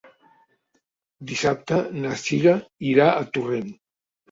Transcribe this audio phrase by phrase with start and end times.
[1.33, 2.57] Dissabte na Cira
[2.95, 3.73] irà a Torrent.